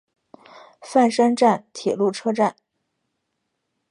[0.81, 2.55] 饭山站铁路车站。